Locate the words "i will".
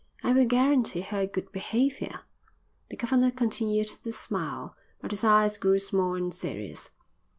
0.23-0.47